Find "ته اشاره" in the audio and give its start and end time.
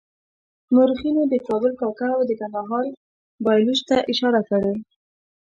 3.89-4.41